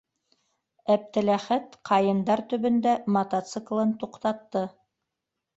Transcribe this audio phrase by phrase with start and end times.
[0.93, 4.65] Әптеләхәт ҡайындар төбөндә мотоциклын туҡтатты.